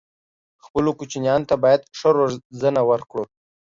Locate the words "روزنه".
2.19-2.81